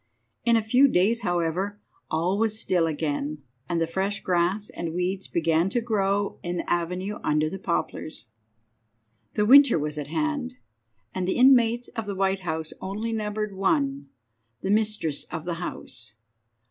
[0.45, 5.69] In a few days, however, all was still again, and fresh grass and weeds began
[5.69, 8.21] to grow in the avenue under the poplars.
[8.21, 8.25] V.
[9.35, 10.55] The winter was at hand,
[11.13, 16.15] and the inmates of the White House only numbered one more—the mistress of the house.